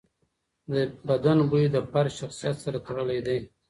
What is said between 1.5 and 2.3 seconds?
د فرد